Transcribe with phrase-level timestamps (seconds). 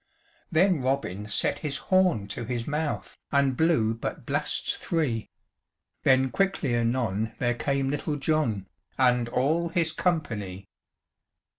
[0.49, 5.29] Then Robin set his horn to his mouth, And blew but blasts three;
[6.01, 8.65] Then quickly anon there came Little John,
[8.97, 10.67] And all his company.